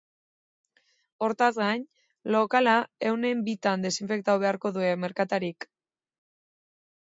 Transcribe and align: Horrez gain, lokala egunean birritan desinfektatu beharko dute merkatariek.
Horrez 1.25 1.49
gain, 1.57 1.83
lokala 2.35 2.73
egunean 3.09 3.45
birritan 3.51 3.85
desinfektatu 3.87 4.43
beharko 4.45 4.73
dute 4.79 4.97
merkatariek. 5.05 5.69